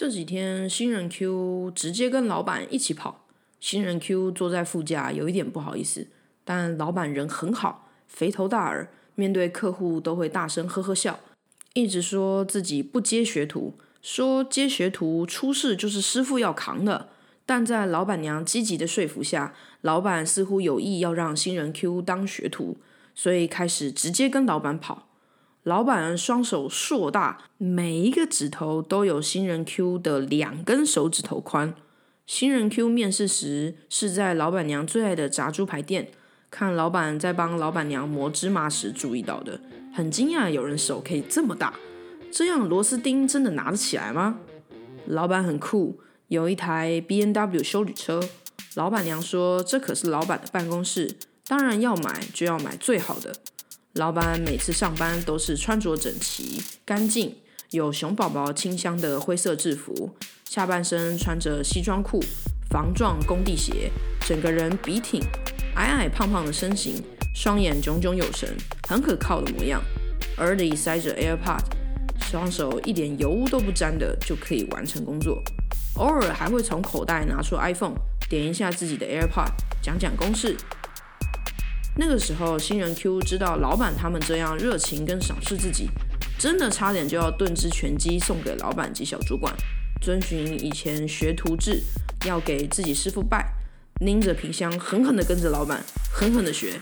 [0.00, 3.26] 这几天新人 Q 直接跟老板一起跑，
[3.60, 6.06] 新人 Q 坐在副驾，有一点不好意思，
[6.42, 11.20] 但老板人很好，肥头大耳，面对客户都会大声呵呵笑，
[11.74, 17.10] 一直说自己不接学徒，说接学徒出事就是师傅要扛的。
[17.44, 22.78] 但在老板娘积极的说服下，老板似乎有意要让新人 Q 当学徒，
[23.14, 25.09] 所以开始直接跟老板跑。
[25.64, 31.74] 老板双手硕大，每一个指头都有新人 Q 的两根手指头宽。
[32.26, 36.08] 新人 Q 面试时是在老板娘最爱的炸猪排店，
[36.50, 39.60] 看老板在帮老板娘磨芝麻时注意到的，
[39.92, 41.74] 很惊讶有人手可以这么大，
[42.32, 44.38] 这样螺丝钉真的拿得起来吗？
[45.04, 46.00] 老板很酷。
[46.28, 48.22] 有一台 B N W 修理车，
[48.76, 53.34] 老板娘说这可是老板的办公室，当然要买就要买最好的。
[54.00, 57.36] 老板每次上班都是穿着整齐、干净，
[57.72, 60.16] 有熊宝宝清香的灰色制服，
[60.48, 62.18] 下半身穿着西装裤、
[62.70, 63.90] 防撞工地鞋，
[64.26, 65.20] 整个人笔挺，
[65.74, 66.94] 矮矮胖胖的身形，
[67.34, 68.56] 双眼炯炯有神，
[68.88, 69.82] 很可靠的模样。
[70.38, 71.60] 耳里塞着 AirPod，
[72.22, 75.42] 双手一点油污都不沾的就可以完成工作。
[75.96, 77.96] 偶尔还会从口袋拿出 iPhone，
[78.30, 80.56] 点一下自己的 AirPod，讲讲公式。
[82.00, 85.86] 那个时候，新人 Q 知道老板他们这样热情跟赏识自己，
[86.38, 89.54] 真的差点就要炖只全鸡送给老板及小主管，
[90.00, 91.82] 遵循以前学徒制，
[92.24, 93.46] 要给自己师傅拜，
[94.00, 96.80] 拎着皮箱狠狠地跟着老板，狠狠地学。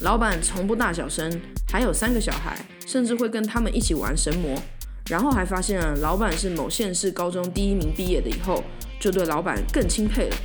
[0.00, 1.30] 老板从不大小声，
[1.70, 4.60] 还有三个小孩，甚至会跟他们一起玩神魔。
[5.08, 8.64] 然后还发现老板是某县市高中第一名毕业的，以后
[8.98, 10.36] 就对老板更钦佩了。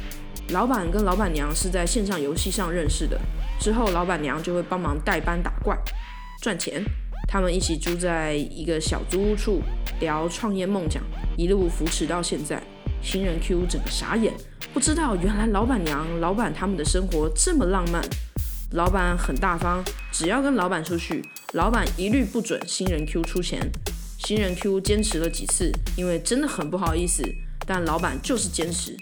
[0.49, 3.19] 老板跟老板娘是在线上游戏上认识的，
[3.59, 5.77] 之后老板娘就会帮忙代班打怪
[6.41, 6.83] 赚钱。
[7.27, 9.61] 他们一起住在一个小租屋处，
[9.99, 11.01] 聊创业梦想，
[11.37, 12.61] 一路扶持到现在。
[13.01, 14.33] 新人 Q 整个傻眼，
[14.73, 18.01] 不知道原来老板娘、老板他们的生活这么浪漫。
[18.71, 23.71] 老板很大方，只要跟老板出去，老板一律不准新人 Q 出钱。
[24.17, 27.23] 新人 Q 坚持了几次，因为真的很不好意思，
[27.65, 28.97] 但老板就是坚持。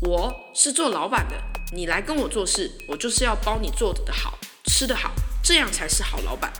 [0.00, 1.36] 我是做老板的，
[1.72, 5.12] 你来跟我做事，我就是要包你做的好，吃得好，
[5.42, 6.52] 这样才是好老板。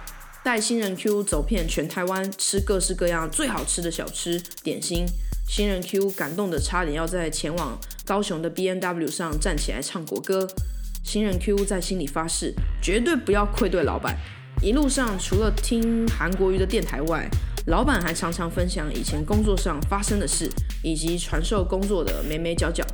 [0.43, 5.07] 带新人 Q 走遍全台湾，吃各式各样最好吃的小吃点心。
[5.49, 10.47] 新人 Q 感动的差点要在前往高雄的 B N W 上站起来唱国歌。
[11.05, 12.53] 新人 Q 在心里发誓，
[12.83, 14.19] 绝对不要愧对老板。
[14.61, 17.29] 一路上除了听韩国语的电台外，
[17.67, 20.51] 老板还常常分享以前工作上发生的事，
[20.83, 22.85] 以及传授工作的美眉角角。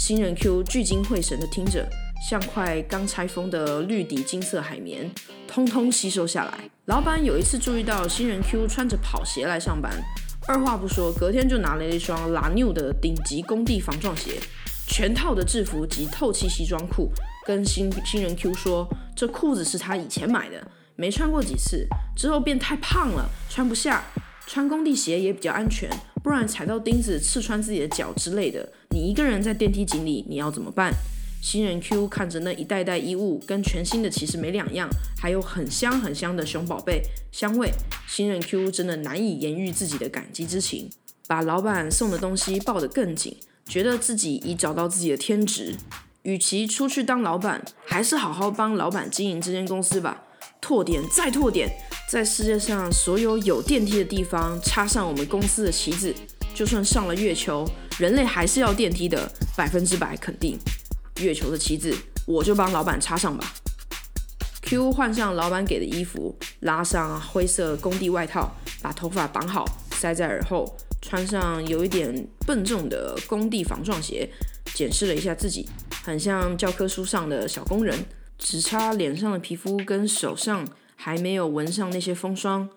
[0.00, 1.86] 新人 Q 聚精会神地听着，
[2.26, 5.10] 像块刚拆封的绿底金色海绵，
[5.46, 6.58] 通通吸收下来。
[6.86, 9.92] 老板有一次注意到新人 Q 穿着跑鞋来上班，
[10.48, 14.40] 二话不说，隔天就拿了一双 La New 的顶级工地防撞鞋，
[14.88, 17.12] 全套的制服及透气西装裤，
[17.46, 20.66] 跟新新人 Q 说，这裤子是他以前买的。
[20.96, 24.02] 没穿过几次，之后变太胖了，穿不下。
[24.46, 25.88] 穿工地鞋也比较安全，
[26.22, 28.68] 不然踩到钉子刺穿自己的脚之类的。
[28.90, 30.92] 你一个人在电梯井里，你要怎么办？
[31.42, 34.88] 新人 Q 看着那一袋袋衣物，跟全新的其实没两样，
[35.18, 37.00] 还有很香很香的熊宝贝
[37.32, 37.70] 香味。
[38.06, 40.90] 新人 Q 真的难以言喻自己的感激之情，
[41.26, 45.76] 把老板送的东西抱得更紧，觉得自己已找到自己的天职。
[46.22, 50.24] 与其出去当老板，还是好好帮老板经营这间公司吧。
[50.60, 51.70] 拓点再拓点，
[52.08, 56.14] 在世界上所有有电梯的地方插上我们公司的旗子。
[56.54, 57.64] 就算上了月球，
[57.98, 60.58] 人类还是要电梯的，百分之百肯定。
[61.20, 63.52] 月球的旗子，我就帮老板插上吧。
[64.62, 74.28] Q 换上老板给的衣服，拉上灰色工地外套，把头发绑好，塞在耳后，穿上有一点笨重的工地防撞鞋，
[74.74, 75.68] 检视了一下自己，
[76.04, 77.98] 很像教科书上的小工人。
[78.40, 82.68] 只差脸上的皮肤跟手上还没有纹上那些风霜。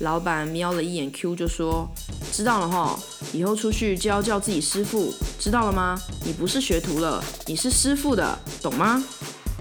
[0.00, 1.86] 老板瞄了一眼 Q 就说
[2.32, 2.98] ：“知道了哈，
[3.34, 6.00] 以后出去就要叫自己师傅，知道了吗？
[6.24, 9.04] 你不是学徒了，你是师傅的，懂吗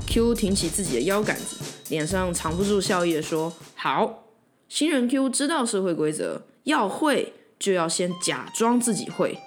[0.08, 1.58] ？”Q 挺起自己的腰杆子，
[1.90, 4.24] 脸上藏不住笑意的说：“好。”
[4.70, 9.38] 新人 Q 知道社会规则，要会就要先假装自己会。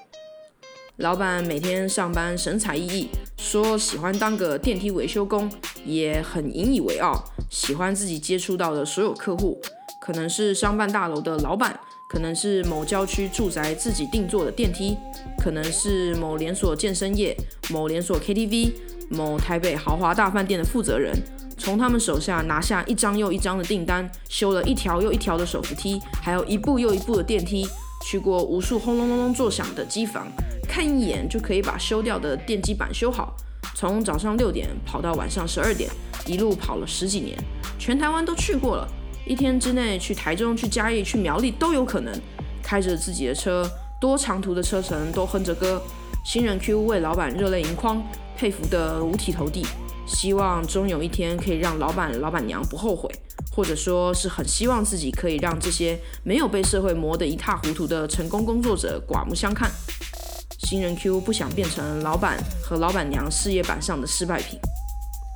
[1.02, 3.06] 老板每天上班神采奕奕，
[3.37, 5.50] 说喜欢当个电梯维修工，
[5.84, 7.20] 也很引以为傲，
[7.50, 9.60] 喜欢自己接触到的所有客户，
[10.00, 11.76] 可能是商办大楼的老板，
[12.08, 14.96] 可能是某郊区住宅自己定做的电梯，
[15.43, 17.37] 可能是某连锁健身业、
[17.69, 18.70] 某连锁 KTV、
[19.10, 21.12] 某台北豪华大饭店的负责人，
[21.58, 27.66] 从他们手下拿下一张又一张的订单，修了一条又一条的手扶梯，还有一步又一步的电梯。
[28.04, 30.26] 去过无数轰隆隆隆作响的机房，
[30.73, 33.37] 看一眼就可以把修掉的电机板修好。
[33.75, 35.91] 从早上六点跑到晚上十二点，
[36.25, 37.39] 一路跑了十几年，
[37.79, 38.89] 全台湾都去过了。
[39.27, 42.11] 一天之内去台中、去嘉义、去苗栗都有可能。
[42.63, 43.71] 开着自己的车，
[44.01, 45.83] 多长途的车程都哼着歌。
[46.25, 48.03] 新人 Q 为老板热泪盈眶，
[48.35, 49.67] 佩服得五体投地。
[50.07, 53.11] 希望终有一天可以让老板、老板娘不后悔，
[53.55, 59.71] 或者说是很希望自己可以让这些没有被社会磨得一塌糊涂的成功工作者刮目相看。
[60.73, 64.59] 新人 Q 不想变成老板和老板娘事业板上的失败品。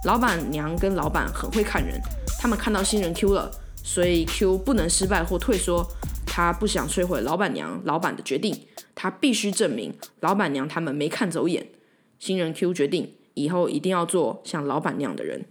[0.07, 2.01] 老板娘跟老板很会看人，
[2.41, 3.51] 他们看到新人 Q 了，
[3.85, 5.87] 所以 Q 不能失败或退缩。
[6.27, 11.67] 他不想摧毁老板娘、老板的决定，他必须证明老板娘他们没看走眼。
[12.19, 15.45] 新人 Q 决定以后一定要做像老板那样的人。